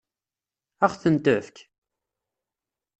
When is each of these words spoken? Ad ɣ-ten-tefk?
Ad 0.83 0.89
ɣ-ten-tefk? 0.91 1.57